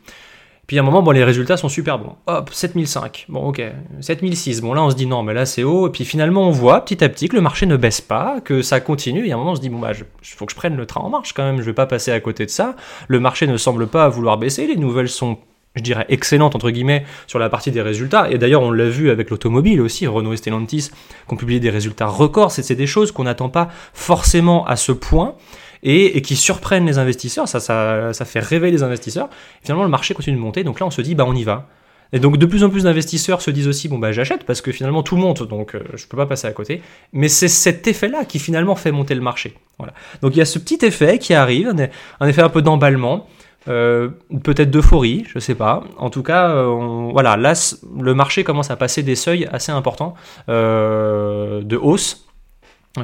Puis 0.70 0.78
à 0.78 0.82
un 0.82 0.84
moment, 0.84 1.02
bon, 1.02 1.10
les 1.10 1.24
résultats 1.24 1.56
sont 1.56 1.68
super 1.68 1.98
bons. 1.98 2.14
Hop, 2.28 2.50
7005. 2.52 3.26
Bon, 3.28 3.48
ok. 3.48 3.60
7006. 3.98 4.60
Bon, 4.60 4.72
là, 4.72 4.84
on 4.84 4.90
se 4.90 4.94
dit 4.94 5.06
non, 5.06 5.24
mais 5.24 5.34
là, 5.34 5.44
c'est 5.44 5.64
haut. 5.64 5.88
Et 5.88 5.90
puis 5.90 6.04
finalement, 6.04 6.46
on 6.46 6.52
voit 6.52 6.84
petit 6.84 7.02
à 7.02 7.08
petit 7.08 7.28
que 7.28 7.34
le 7.34 7.42
marché 7.42 7.66
ne 7.66 7.76
baisse 7.76 8.00
pas, 8.00 8.40
que 8.40 8.62
ça 8.62 8.78
continue. 8.78 9.26
Et 9.26 9.32
à 9.32 9.34
un 9.34 9.38
moment, 9.38 9.50
on 9.50 9.56
se 9.56 9.60
dit, 9.60 9.68
bon, 9.68 9.80
bah, 9.80 9.90
il 9.94 10.04
faut 10.22 10.46
que 10.46 10.52
je 10.52 10.56
prenne 10.56 10.76
le 10.76 10.86
train 10.86 11.00
en 11.00 11.10
marche 11.10 11.32
quand 11.32 11.42
même. 11.42 11.56
Je 11.56 11.64
vais 11.64 11.72
pas 11.72 11.86
passer 11.86 12.12
à 12.12 12.20
côté 12.20 12.46
de 12.46 12.50
ça. 12.50 12.76
Le 13.08 13.18
marché 13.18 13.48
ne 13.48 13.56
semble 13.56 13.88
pas 13.88 14.08
vouloir 14.08 14.38
baisser. 14.38 14.68
Les 14.68 14.76
nouvelles 14.76 15.08
sont 15.08 15.38
je 15.74 15.82
dirais 15.82 16.06
excellentes 16.08 16.54
entre 16.54 16.70
guillemets 16.70 17.04
sur 17.26 17.40
la 17.40 17.48
partie 17.48 17.70
des 17.70 17.82
résultats 17.82 18.28
et 18.28 18.38
d'ailleurs 18.38 18.62
on 18.62 18.72
l'a 18.72 18.88
vu 18.88 19.08
avec 19.08 19.30
l'automobile 19.30 19.80
aussi 19.80 20.04
Renault 20.08 20.32
et 20.32 20.36
Stellantis 20.36 20.90
qui 20.90 21.32
ont 21.32 21.36
publié 21.36 21.60
des 21.60 21.70
résultats 21.70 22.08
records 22.08 22.50
c'est 22.50 22.74
des 22.74 22.88
choses 22.88 23.12
qu'on 23.12 23.22
n'attend 23.22 23.50
pas 23.50 23.68
forcément 23.94 24.66
à 24.66 24.74
ce 24.74 24.90
point 24.90 25.36
et, 25.82 26.20
qui 26.22 26.36
surprennent 26.36 26.86
les 26.86 26.98
investisseurs. 26.98 27.48
Ça, 27.48 28.24
fait 28.24 28.40
rêver 28.40 28.70
les 28.70 28.82
investisseurs. 28.82 29.28
finalement, 29.62 29.84
le 29.84 29.90
marché 29.90 30.14
continue 30.14 30.36
de 30.36 30.42
monter. 30.42 30.64
Donc 30.64 30.80
là, 30.80 30.86
on 30.86 30.90
se 30.90 31.02
dit, 31.02 31.14
bah, 31.14 31.24
on 31.26 31.34
y 31.34 31.44
va. 31.44 31.68
Et 32.12 32.18
donc 32.18 32.38
de 32.38 32.46
plus 32.46 32.64
en 32.64 32.70
plus 32.70 32.84
d'investisseurs 32.84 33.40
se 33.40 33.50
disent 33.50 33.68
aussi 33.68 33.88
bon 33.88 33.98
bah 33.98 34.12
j'achète 34.12 34.44
parce 34.44 34.60
que 34.60 34.72
finalement 34.72 35.02
tout 35.02 35.16
monte 35.16 35.48
donc 35.48 35.74
euh, 35.74 35.80
je 35.94 36.06
peux 36.06 36.16
pas 36.16 36.26
passer 36.26 36.46
à 36.46 36.52
côté. 36.52 36.82
Mais 37.12 37.28
c'est 37.28 37.48
cet 37.48 37.86
effet-là 37.86 38.24
qui 38.24 38.38
finalement 38.38 38.74
fait 38.74 38.92
monter 38.92 39.14
le 39.14 39.20
marché. 39.20 39.54
Voilà. 39.78 39.94
Donc 40.22 40.34
il 40.34 40.38
y 40.38 40.42
a 40.42 40.44
ce 40.44 40.58
petit 40.58 40.84
effet 40.84 41.18
qui 41.18 41.34
arrive, 41.34 41.72
un 42.20 42.28
effet 42.28 42.42
un 42.42 42.48
peu 42.48 42.62
d'emballement, 42.62 43.28
euh, 43.68 44.08
peut-être 44.42 44.70
d'euphorie, 44.70 45.24
je 45.32 45.38
sais 45.38 45.54
pas. 45.54 45.84
En 45.98 46.10
tout 46.10 46.22
cas, 46.22 46.50
euh, 46.50 47.10
voilà 47.12 47.36
là 47.36 47.52
le 48.00 48.14
marché 48.14 48.42
commence 48.42 48.70
à 48.70 48.76
passer 48.76 49.02
des 49.02 49.14
seuils 49.14 49.48
assez 49.52 49.70
importants 49.70 50.14
de 50.48 51.76
hausse. 51.76 52.26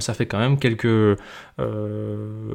Ça 0.00 0.14
fait 0.14 0.26
quand 0.26 0.38
même 0.38 0.58
quelques 0.58 0.84
euh, 0.86 1.16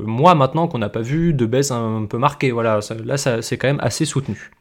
mois 0.04 0.36
maintenant 0.36 0.68
qu'on 0.68 0.80
n'a 0.80 0.90
pas 0.90 1.02
vu 1.02 1.34
de 1.34 1.46
baisse 1.46 1.72
un, 1.72 2.06
peu 2.06 2.18
marquée. 2.18 2.52
Voilà, 2.52 2.80
là, 3.06 3.18
c'est 3.18 3.58
quand 3.58 3.68
même 3.68 3.80
assez 3.82 4.06
soutenu. 4.06 4.52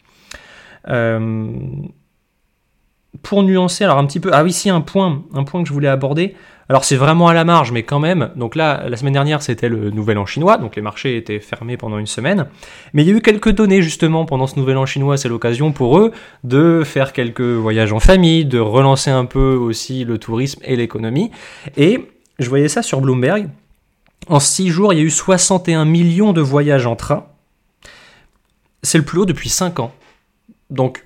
Euh, 0.89 1.51
pour 3.23 3.43
nuancer, 3.43 3.85
alors 3.85 3.99
un 3.99 4.07
petit 4.07 4.21
peu, 4.21 4.31
ah 4.33 4.45
oui, 4.45 4.53
si 4.53 4.71
un 4.71 4.81
point, 4.81 5.25
un 5.35 5.43
point 5.43 5.63
que 5.63 5.69
je 5.69 5.73
voulais 5.73 5.89
aborder. 5.89 6.37
Alors 6.69 6.85
c'est 6.85 6.95
vraiment 6.95 7.27
à 7.27 7.35
la 7.35 7.45
marge, 7.45 7.73
mais 7.73 7.83
quand 7.83 7.99
même. 7.99 8.31
Donc 8.37 8.55
là, 8.55 8.89
la 8.89 8.97
semaine 8.97 9.13
dernière, 9.13 9.43
c'était 9.43 9.69
le 9.69 9.91
Nouvel 9.91 10.17
An 10.19 10.27
chinois, 10.27 10.57
donc 10.57 10.77
les 10.77 10.83
marchés 10.83 11.17
étaient 11.17 11.41
fermés 11.41 11.77
pendant 11.77 11.99
une 11.99 12.07
semaine. 12.07 12.47
Mais 12.95 13.03
il 13.03 13.09
y 13.09 13.13
a 13.13 13.17
eu 13.17 13.21
quelques 13.21 13.51
données 13.51 13.83
justement 13.83 14.25
pendant 14.25 14.47
ce 14.47 14.57
Nouvel 14.57 14.77
An 14.77 14.87
chinois. 14.87 15.17
C'est 15.17 15.29
l'occasion 15.29 15.73
pour 15.73 15.99
eux 15.99 16.13
de 16.45 16.85
faire 16.85 17.13
quelques 17.13 17.41
voyages 17.41 17.93
en 17.93 17.99
famille, 17.99 18.45
de 18.45 18.61
relancer 18.61 19.11
un 19.11 19.25
peu 19.25 19.55
aussi 19.55 20.05
le 20.05 20.19
tourisme 20.19 20.61
et 20.65 20.77
l'économie. 20.77 21.33
Et 21.77 22.07
je 22.41 22.49
voyais 22.49 22.69
ça 22.69 22.83
sur 22.83 23.01
Bloomberg. 23.01 23.49
En 24.27 24.41
6 24.41 24.69
jours, 24.69 24.93
il 24.93 24.99
y 24.99 25.03
a 25.03 25.05
eu 25.05 25.11
61 25.11 25.85
millions 25.85 26.33
de 26.33 26.41
voyages 26.41 26.87
en 26.87 26.97
train. 26.97 27.27
C'est 28.83 28.99
le 28.99 29.05
plus 29.05 29.21
haut 29.21 29.27
depuis 29.27 29.49
5 29.49 29.79
ans. 29.81 29.93
Donc 30.71 31.05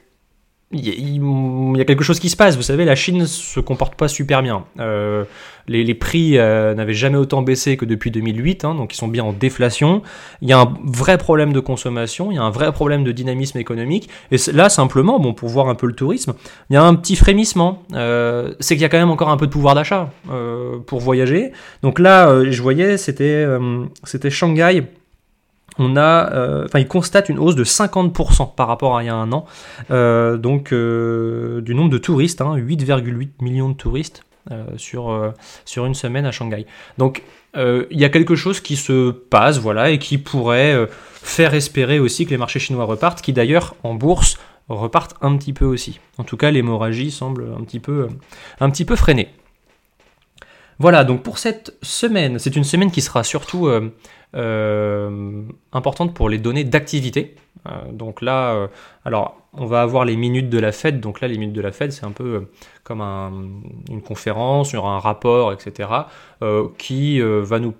il 0.74 1.76
y, 1.76 1.80
a 1.80 1.84
quelque 1.84 2.04
chose 2.04 2.18
qui 2.18 2.28
se 2.28 2.36
passe. 2.36 2.56
Vous 2.56 2.62
savez, 2.62 2.84
la 2.84 2.94
Chine 2.94 3.26
se 3.26 3.60
comporte 3.60 3.94
pas 3.94 4.08
super 4.08 4.42
bien. 4.42 4.64
Euh, 4.80 5.24
les, 5.68 5.94
prix 5.94 6.36
euh, 6.36 6.74
n'avaient 6.74 6.94
jamais 6.94 7.16
autant 7.16 7.42
baissé 7.42 7.76
que 7.76 7.84
depuis 7.84 8.10
2008, 8.10 8.64
hein, 8.64 8.74
donc 8.74 8.92
ils 8.92 8.96
sont 8.96 9.08
bien 9.08 9.24
en 9.24 9.32
déflation. 9.32 10.02
Il 10.42 10.48
y 10.48 10.52
a 10.52 10.58
un 10.58 10.74
vrai 10.84 11.16
problème 11.16 11.52
de 11.52 11.60
consommation, 11.60 12.30
il 12.30 12.34
y 12.34 12.38
a 12.38 12.42
un 12.42 12.50
vrai 12.50 12.72
problème 12.72 13.04
de 13.04 13.12
dynamisme 13.12 13.58
économique. 13.58 14.08
Et 14.30 14.36
là, 14.52 14.68
simplement, 14.68 15.20
bon, 15.20 15.32
pour 15.32 15.48
voir 15.48 15.68
un 15.68 15.74
peu 15.74 15.86
le 15.86 15.94
tourisme, 15.94 16.34
il 16.70 16.74
y 16.74 16.76
a 16.76 16.82
un 16.82 16.94
petit 16.94 17.16
frémissement. 17.16 17.82
Euh, 17.92 18.52
c'est 18.60 18.74
qu'il 18.74 18.82
y 18.82 18.86
a 18.86 18.88
quand 18.88 18.98
même 18.98 19.10
encore 19.10 19.30
un 19.30 19.36
peu 19.36 19.46
de 19.46 19.52
pouvoir 19.52 19.74
d'achat 19.74 20.10
pour 20.86 21.00
voyager. 21.00 21.52
Donc 21.82 21.98
là, 21.98 22.44
je 22.50 22.62
voyais, 22.62 22.96
c'était 22.96 23.46
c'était 24.04 24.30
Shanghai 24.30 24.82
on 25.78 25.96
a, 25.96 26.32
euh, 26.32 26.66
il 26.76 26.86
constate 26.86 27.28
une 27.28 27.38
hausse 27.38 27.56
de 27.56 27.64
50% 27.64 28.54
par 28.54 28.68
rapport 28.68 28.96
à 28.96 29.02
il 29.02 29.06
y 29.06 29.08
a 29.08 29.14
un 29.14 29.32
an, 29.32 29.46
euh, 29.90 30.36
donc 30.36 30.72
euh, 30.72 31.60
du 31.62 31.74
nombre 31.74 31.90
de 31.90 31.98
touristes, 31.98 32.40
8,8 32.40 32.92
hein, 32.92 33.28
millions 33.40 33.68
de 33.68 33.74
touristes 33.74 34.24
sur, 34.76 35.32
une 35.76 35.94
semaine 35.94 36.26
à 36.26 36.30
Shanghai. 36.30 36.66
Donc 36.98 37.22
il 37.56 37.86
y 37.90 38.04
a 38.04 38.08
quelque 38.10 38.34
chose 38.34 38.60
qui 38.60 38.76
se 38.76 39.10
passe, 39.10 39.58
voilà, 39.58 39.90
et 39.90 39.98
qui 39.98 40.18
pourrait 40.18 40.86
faire 40.90 41.54
espérer 41.54 41.98
aussi 41.98 42.26
que 42.26 42.30
les 42.30 42.36
marchés 42.36 42.58
chinois 42.58 42.84
repartent, 42.84 43.22
qui 43.22 43.32
d'ailleurs 43.32 43.74
en 43.84 43.94
bourse 43.94 44.36
repartent 44.68 45.16
un 45.22 45.36
petit 45.38 45.54
peu 45.54 45.64
aussi. 45.64 45.98
En 46.18 46.24
tout 46.24 46.36
cas, 46.36 46.50
l'hémorragie 46.50 47.10
semble 47.10 47.46
un 47.58 47.64
petit 47.64 47.80
peu, 47.80 48.08
un 48.60 48.70
freinée. 48.96 49.30
Voilà, 50.78 51.04
donc 51.04 51.22
pour 51.22 51.38
cette 51.38 51.74
semaine, 51.80 52.38
c'est 52.38 52.54
une 52.54 52.64
semaine 52.64 52.90
qui 52.90 53.00
sera 53.00 53.24
surtout 53.24 53.70
importante 54.34 56.14
pour 56.14 56.28
les 56.28 56.38
données 56.38 56.64
d'activité. 56.64 57.36
Euh, 57.66 57.70
donc 57.92 58.20
là, 58.20 58.54
euh, 58.54 58.66
alors 59.04 59.36
on 59.52 59.66
va 59.66 59.82
avoir 59.82 60.04
les 60.04 60.16
minutes 60.16 60.50
de 60.50 60.58
la 60.58 60.72
Fed. 60.72 61.00
Donc 61.00 61.20
là, 61.20 61.28
les 61.28 61.38
minutes 61.38 61.54
de 61.54 61.60
la 61.60 61.72
Fed, 61.72 61.92
c'est 61.92 62.04
un 62.04 62.10
peu 62.10 62.48
comme 62.82 63.00
une 63.88 64.02
conférence, 64.02 64.72
il 64.72 64.74
y 64.74 64.78
aura 64.78 64.94
un 64.94 64.98
rapport, 64.98 65.52
etc., 65.52 65.88
qui 66.76 67.20
va 67.20 67.60
nous, 67.60 67.74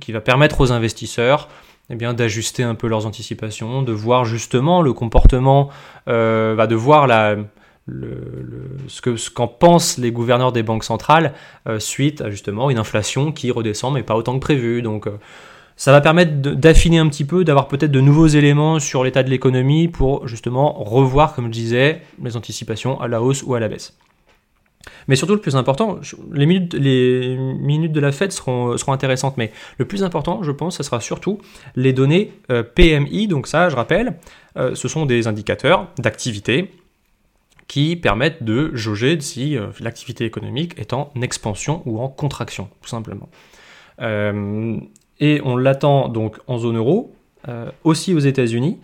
qui 0.00 0.12
va 0.12 0.20
permettre 0.20 0.60
aux 0.60 0.72
investisseurs 0.72 1.48
eh 1.88 1.96
d'ajuster 1.96 2.62
un 2.62 2.74
peu 2.74 2.86
leurs 2.86 3.06
anticipations, 3.06 3.82
de 3.82 3.92
voir 3.92 4.24
justement 4.24 4.82
le 4.82 4.92
comportement, 4.92 5.70
euh, 6.08 6.66
de 6.66 6.74
voir 6.74 7.06
la, 7.06 7.36
ce 7.88 9.00
qu'en 9.00 9.16
ce 9.16 9.30
qu'en 9.30 9.48
pensent 9.48 9.98
les 9.98 10.12
gouverneurs 10.12 10.52
des 10.52 10.62
banques 10.62 10.84
centrales 10.84 11.32
suite 11.78 12.20
à 12.20 12.30
justement 12.30 12.70
une 12.70 12.78
inflation 12.78 13.32
qui 13.32 13.50
redescend 13.50 13.94
mais 13.94 14.02
pas 14.02 14.14
autant 14.14 14.34
que 14.34 14.40
prévu. 14.40 14.82
Donc 14.82 15.08
ça 15.80 15.92
va 15.92 16.02
permettre 16.02 16.32
d'affiner 16.32 16.98
un 16.98 17.08
petit 17.08 17.24
peu, 17.24 17.42
d'avoir 17.42 17.66
peut-être 17.66 17.90
de 17.90 18.02
nouveaux 18.02 18.26
éléments 18.26 18.78
sur 18.80 19.02
l'état 19.02 19.22
de 19.22 19.30
l'économie 19.30 19.88
pour 19.88 20.28
justement 20.28 20.74
revoir, 20.74 21.34
comme 21.34 21.46
je 21.46 21.52
disais, 21.52 22.02
les 22.22 22.36
anticipations 22.36 23.00
à 23.00 23.08
la 23.08 23.22
hausse 23.22 23.42
ou 23.42 23.54
à 23.54 23.60
la 23.60 23.68
baisse. 23.68 23.96
Mais 25.08 25.16
surtout, 25.16 25.32
le 25.32 25.40
plus 25.40 25.56
important, 25.56 25.98
les 26.32 26.44
minutes, 26.44 26.72
de 26.74 27.98
la 28.00 28.12
Fed 28.12 28.30
seront, 28.30 28.76
seront, 28.76 28.92
intéressantes, 28.92 29.38
mais 29.38 29.52
le 29.78 29.86
plus 29.86 30.04
important, 30.04 30.42
je 30.42 30.52
pense, 30.52 30.76
ce 30.76 30.82
sera 30.82 31.00
surtout 31.00 31.40
les 31.76 31.94
données 31.94 32.34
euh, 32.50 32.62
PMI. 32.62 33.26
Donc 33.26 33.46
ça, 33.46 33.70
je 33.70 33.76
rappelle, 33.76 34.18
euh, 34.58 34.74
ce 34.74 34.86
sont 34.86 35.06
des 35.06 35.28
indicateurs 35.28 35.88
d'activité 35.98 36.72
qui 37.68 37.96
permettent 37.96 38.42
de 38.42 38.70
jauger 38.74 39.18
si 39.20 39.56
euh, 39.56 39.68
l'activité 39.80 40.26
économique 40.26 40.78
est 40.78 40.92
en 40.92 41.10
expansion 41.22 41.80
ou 41.86 42.02
en 42.02 42.08
contraction, 42.08 42.68
tout 42.82 42.88
simplement 42.90 43.30
et 45.20 45.40
on 45.44 45.56
l'attend 45.56 46.08
donc 46.08 46.38
en 46.46 46.58
zone 46.58 46.76
euro, 46.76 47.12
euh, 47.48 47.70
aussi 47.84 48.14
aux 48.14 48.18
États-Unis. 48.18 48.78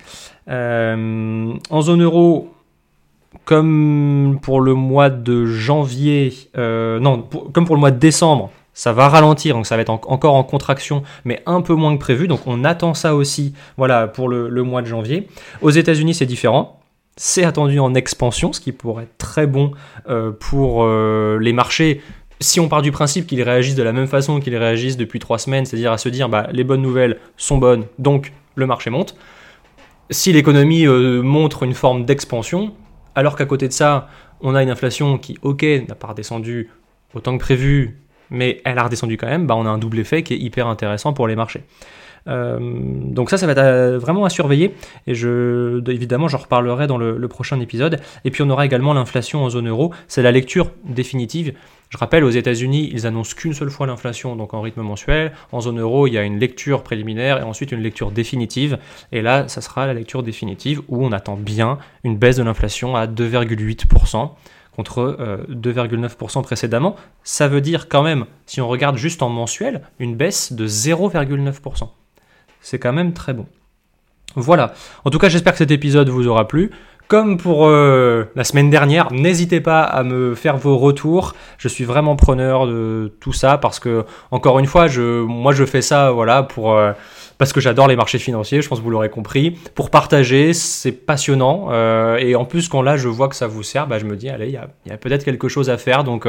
Euh, 0.49 1.53
en 1.71 1.83
zone 1.83 2.03
euro, 2.03 2.55
comme 3.45 4.39
pour 4.41 4.61
le 4.61 4.75
mois 4.75 5.11
de 5.11 5.47
janvier, 5.47 6.33
euh, 6.57 7.01
non, 7.01 7.27
comme 7.53 7.67
pour 7.67 7.75
le 7.75 7.81
mois 7.81 7.91
de 7.91 7.99
décembre, 7.99 8.51
ça 8.73 8.93
va 8.93 9.09
ralentir, 9.09 9.55
donc 9.55 9.67
ça 9.67 9.77
va 9.77 9.83
être 9.83 9.91
encore 9.91 10.35
en 10.35 10.45
contraction, 10.45 11.03
mais 11.25 11.43
un 11.47 11.63
peu 11.63 11.75
moins 11.75 11.95
que 11.97 12.01
prévu. 12.01 12.29
Donc 12.29 12.41
on 12.47 12.65
attend 12.65 12.93
ça 12.93 13.15
aussi, 13.15 13.55
voilà, 13.79 14.07
pour 14.07 14.29
le, 14.29 14.49
le 14.51 14.63
mois 14.63 14.83
de 14.83 14.87
janvier. 14.87 15.29
Aux 15.63 15.71
États-Unis, 15.71 16.15
c'est 16.15 16.27
différent. 16.27 16.81
C'est 17.19 17.45
attendu 17.45 17.79
en 17.79 17.95
expansion, 17.95 18.53
ce 18.53 18.61
qui 18.61 18.73
pourrait 18.73 19.05
être 19.05 19.17
très 19.17 19.47
bon 19.47 19.73
pour 20.39 20.87
les 20.87 21.53
marchés 21.55 22.03
si 22.41 22.61
on 22.61 22.69
part 22.69 22.83
du 22.83 22.93
principe 22.93 23.27
qu'ils 23.27 23.43
réagissent 23.43 23.75
de 23.75 23.83
la 23.83 23.93
même 23.93 24.07
façon 24.07 24.41
qu'ils 24.41 24.57
réagissent 24.57 24.97
depuis 24.97 25.19
trois 25.19 25.39
semaines, 25.39 25.65
c'est-à-dire 25.65 25.93
à 25.93 25.99
se 25.99 26.09
dire 26.09 26.29
bah, 26.29 26.49
les 26.53 26.65
bonnes 26.65 26.83
nouvelles 26.83 27.19
sont 27.37 27.59
bonnes, 27.59 27.85
donc 27.99 28.33
le 28.55 28.67
marché 28.67 28.91
monte. 28.91 29.17
Si 30.11 30.33
l'économie 30.33 30.87
euh, 30.87 31.23
montre 31.23 31.63
une 31.63 31.75
forme 31.75 32.05
d'expansion, 32.05 32.73
alors 33.15 33.37
qu'à 33.37 33.47
côté 33.47 33.67
de 33.69 33.73
ça, 33.73 34.09
on 34.41 34.55
a 34.55 34.63
une 34.63 34.71
inflation 34.71 35.19
qui, 35.19 35.39
ok, 35.43 35.65
n'a 35.89 35.95
pas 35.95 36.09
redescendu 36.09 36.71
autant 37.15 37.37
que 37.37 37.43
prévu, 37.43 37.99
mais 38.31 38.61
elle 38.65 38.79
a 38.79 38.85
redescendu 38.85 39.17
quand 39.17 39.27
même, 39.27 39.47
bah, 39.47 39.57
on 39.57 39.67
a 39.67 39.71
un 39.71 39.79
double 39.79 39.99
effet 39.99 40.23
qui 40.23 40.35
est 40.35 40.39
hyper 40.39 40.67
intéressant 40.67 41.13
pour 41.13 41.27
les 41.27 41.37
marchés. 41.37 41.65
Euh, 42.29 42.59
donc 42.61 43.31
ça, 43.31 43.39
ça 43.39 43.47
va 43.47 43.53
être 43.53 43.59
euh, 43.59 43.99
vraiment 43.99 44.25
à 44.25 44.31
surveiller. 44.31 44.75
Et 45.07 45.13
évidemment, 45.13 46.29
j'en 46.29 46.39
reparlerai 46.39 46.87
dans 46.87 46.99
le, 46.99 47.29
prochain 47.29 47.61
épisode. 47.61 48.01
Et 48.25 48.31
puis 48.31 48.43
on 48.43 48.51
aura 48.51 48.67
également 48.67 48.95
l'inflation 48.95 49.45
en 49.45 49.51
zone 49.51 49.69
euro. 49.69 49.93
C'est 50.09 50.23
la 50.23 50.33
lecture 50.33 50.71
définitive. 50.85 51.55
Je 51.89 51.99
rappelle, 51.99 52.25
aux 52.25 52.31
États-Unis, 52.31 52.91
ils 52.93 53.07
annoncent 53.07 53.35
qu'une 53.37 53.55
seule 53.55 53.71
fois 53.71 53.87
l'inflation, 53.87 54.35
donc 54.37 54.55
en 54.55 54.61
rythme 54.61 54.83
mensuel. 54.83 55.33
En 55.53 55.61
zone 55.61 55.81
euro, 55.81 56.07
il 56.07 56.15
y 56.15 56.19
a 56.19 56.23
une 56.23 56.39
lecture 56.39 56.83
préliminaire 56.83 57.39
et 57.39 57.43
ensuite 57.43 57.73
une 57.73 57.81
lecture 57.81 58.11
définitive. 58.11 58.79
Et 59.13 59.23
là, 59.23 59.49
ça 59.49 59.61
sera 59.61 59.87
la 59.87 59.95
lecture 59.95 60.23
définitive 60.23 60.83
où 60.89 61.05
on 61.05 61.13
attend 61.13 61.37
bien 61.37 61.79
une 62.05 62.17
baisse 62.17 62.37
de 62.37 62.43
l'inflation 62.43 62.97
à 62.97 63.07
2,8% 63.07 64.31
contre 64.75 65.45
2,9% 65.49 66.39
euh, 66.39 66.43
précédemment. 66.43 66.97
Ça 67.23 67.49
veut 67.49 67.61
dire 67.61 67.89
quand 67.89 68.03
même, 68.03 68.27
si 68.45 68.61
on 68.61 68.69
regarde 68.69 68.97
juste 68.97 69.23
en 69.23 69.31
mensuel, 69.31 69.83
une 69.99 70.17
baisse 70.17 70.53
de 70.53 70.67
0,9% 70.69 71.89
c'est 72.67 72.81
quand 72.81 72.93
même 72.93 73.13
très 73.13 73.33
bon. 73.33 73.47
Voilà. 74.35 74.75
En 75.05 75.11
tout 75.11 75.19
cas, 75.19 75.29
j'espère 75.29 75.53
que 75.53 75.59
cet 75.59 75.71
épisode 75.71 76.09
vous 76.09 76.27
aura 76.27 76.49
plu. 76.49 76.73
Comme 77.09 77.37
pour 77.37 77.67
euh, 77.67 78.25
la 78.35 78.43
semaine 78.43 78.69
dernière, 78.69 79.13
n'hésitez 79.13 79.61
pas 79.61 79.83
à 79.83 80.03
me 80.03 80.35
faire 80.35 80.57
vos 80.57 80.77
retours. 80.77 81.35
Je 81.57 81.69
suis 81.69 81.85
vraiment 81.85 82.17
preneur 82.17 82.67
de 82.67 83.13
tout 83.21 83.33
ça 83.33 83.59
parce 83.59 83.79
que, 83.79 84.05
encore 84.33 84.59
une 84.59 84.67
fois, 84.67 84.89
je, 84.89 85.23
moi 85.23 85.53
je 85.53 85.65
fais 85.65 85.83
ça 85.83 86.11
voilà, 86.11 86.43
pour, 86.43 86.75
euh, 86.75 86.93
parce 87.39 87.53
que 87.53 87.61
j'adore 87.61 87.87
les 87.87 87.95
marchés 87.95 88.19
financiers, 88.19 88.61
je 88.61 88.69
pense 88.69 88.81
que 88.81 88.85
vous 88.85 88.91
l'aurez 88.91 89.09
compris. 89.09 89.53
Pour 89.77 89.91
partager, 89.91 90.53
c'est 90.53 90.91
passionnant. 90.91 91.69
Euh, 91.71 92.17
et 92.17 92.35
en 92.35 92.45
plus, 92.45 92.69
quand 92.69 92.83
là 92.83 92.97
je 92.97 93.07
vois 93.07 93.29
que 93.29 93.37
ça 93.37 93.47
vous 93.47 93.63
sert, 93.63 93.87
bah, 93.87 94.01
je 94.01 94.05
me 94.05 94.17
dis, 94.17 94.29
allez, 94.29 94.47
il 94.47 94.55
y 94.55 94.57
a, 94.57 94.67
a 94.93 94.97
peut-être 94.97 95.25
quelque 95.25 95.47
chose 95.47 95.71
à 95.71 95.79
faire. 95.79 96.03
Donc 96.03 96.27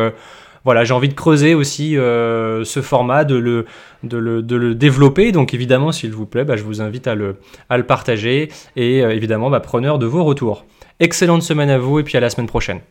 voilà, 0.67 0.83
j'ai 0.83 0.93
envie 0.93 1.07
de 1.07 1.13
creuser 1.13 1.55
aussi 1.55 1.95
euh, 1.95 2.65
ce 2.65 2.81
format, 2.81 3.23
de 3.23 3.35
le, 3.35 3.65
de, 4.03 4.17
le, 4.17 4.75
développer. 4.75 5.31
Donc 5.31 5.53
évidemment, 5.53 5.93
s'il 5.93 6.11
vous 6.11 6.25
plaît, 6.25 6.43
bah, 6.43 6.57
je 6.57 6.63
vous 6.63 6.81
invite 6.81 7.07
à 7.07 7.15
le, 7.15 7.37
à 7.69 7.77
le 7.77 7.85
partager 7.85 8.49
et 8.75 9.01
euh, 9.01 9.11
évidemment, 9.11 9.49
bah, 9.49 9.61
preneur 9.61 9.97
de 9.97 10.05
vos 10.05 10.25
retours. 10.25 10.65
Excellente 10.99 11.41
semaine 11.41 11.69
à 11.69 11.77
vous 11.77 11.99
et 11.99 12.03
puis 12.03 12.17
à 12.17 12.19
la 12.19 12.29
semaine 12.29 12.47
prochaine. 12.47 12.81